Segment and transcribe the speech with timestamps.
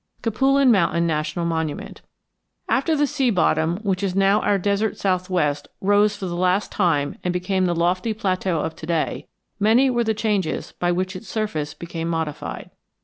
[0.23, 2.01] CAPULIN MOUNTAIN NATIONAL MONUMENT
[2.67, 7.19] After the sea bottom which is now our desert southwest rose for the last time
[7.23, 9.27] and became the lofty plateau of to day,
[9.59, 12.71] many were the changes by which its surface became modified.